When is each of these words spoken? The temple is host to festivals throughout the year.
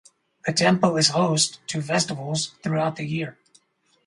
The 0.47 0.53
temple 0.53 0.97
is 0.97 1.09
host 1.09 1.59
to 1.67 1.79
festivals 1.83 2.55
throughout 2.63 2.95
the 2.95 3.05
year. 3.05 3.37